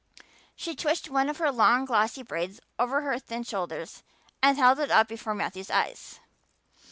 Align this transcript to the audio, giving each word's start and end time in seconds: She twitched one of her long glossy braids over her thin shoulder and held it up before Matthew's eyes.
She 0.55 0.75
twitched 0.75 1.11
one 1.11 1.29
of 1.29 1.37
her 1.37 1.51
long 1.51 1.85
glossy 1.85 2.23
braids 2.23 2.59
over 2.79 3.01
her 3.01 3.19
thin 3.19 3.43
shoulder 3.43 3.85
and 4.41 4.57
held 4.57 4.79
it 4.79 4.89
up 4.89 5.07
before 5.07 5.35
Matthew's 5.35 5.69
eyes. 5.69 6.19